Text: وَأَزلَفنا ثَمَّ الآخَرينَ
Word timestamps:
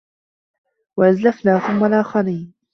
وَأَزلَفنا 0.97 1.59
ثَمَّ 1.67 1.83
الآخَرينَ 1.85 2.53